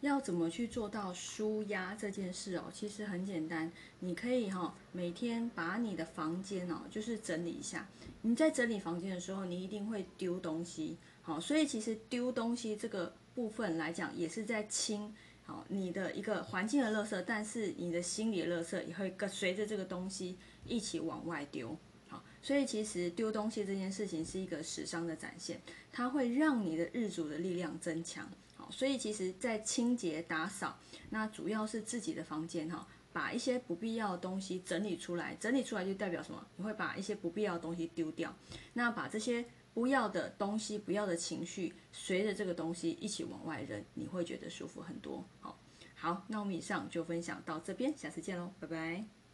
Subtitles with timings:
[0.00, 2.64] 要怎么去做到舒压这件事哦？
[2.72, 7.86] 其实很简单，你可以哈、每天把你的房间哦，就是整理一下。
[8.22, 20.36] 你在整理房间的时候，你一定会丢东西，好，所以其实丢东西这个部分来讲，也是在清好你的一个环境的垃圾，但是你的心理的垃圾也会跟随着这个东西
[20.66, 21.76] 一起往外丢。
[22.08, 25.60] 好，所以其实丢东西这件事情是一个时尚的展现，
[25.92, 28.30] 它会让你的日主的力量增强。
[28.70, 30.78] 所以其实，在清洁打扫，
[31.10, 36.46] 那主要是自己的房间哈，把一些不必要的东西整理出来，整理出来就代表什么？
[36.56, 38.34] 你会把一些不必要的东西丢掉，
[38.74, 39.44] 那把这些
[39.74, 45.24] 不要的东西、不要的情绪，随着这个东西一起往外扔，你会觉得舒服很多。
[45.40, 45.58] 好，
[45.94, 49.29] 好，那我们以上就分享到这边，下次见喽，拜拜。